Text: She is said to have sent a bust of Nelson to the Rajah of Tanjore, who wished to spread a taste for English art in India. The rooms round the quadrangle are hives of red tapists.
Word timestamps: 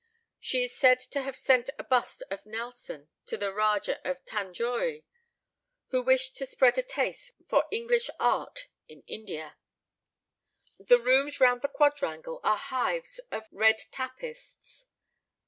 She 0.39 0.63
is 0.63 0.75
said 0.75 0.97
to 1.11 1.21
have 1.21 1.35
sent 1.35 1.69
a 1.77 1.83
bust 1.83 2.23
of 2.31 2.47
Nelson 2.47 3.09
to 3.27 3.37
the 3.37 3.53
Rajah 3.53 3.99
of 4.03 4.25
Tanjore, 4.25 5.03
who 5.89 6.01
wished 6.01 6.35
to 6.37 6.47
spread 6.47 6.79
a 6.79 6.81
taste 6.81 7.33
for 7.47 7.65
English 7.71 8.09
art 8.19 8.67
in 8.87 9.03
India. 9.05 9.57
The 10.79 10.97
rooms 10.97 11.39
round 11.39 11.61
the 11.61 11.67
quadrangle 11.67 12.39
are 12.43 12.57
hives 12.57 13.19
of 13.29 13.47
red 13.51 13.79
tapists. 13.91 14.85